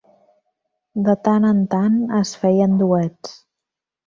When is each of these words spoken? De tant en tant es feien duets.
De 1.07 1.13
tant 1.27 1.45
en 1.49 1.59
tant 1.75 1.99
es 2.21 2.33
feien 2.47 2.75
duets. 2.81 3.37